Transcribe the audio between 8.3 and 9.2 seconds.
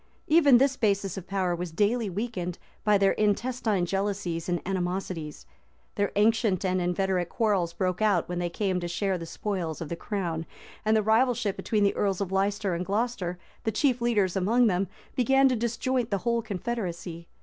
they came to share